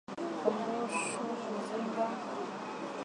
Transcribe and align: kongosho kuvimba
kongosho 0.41 1.19
kuvimba 1.41 2.03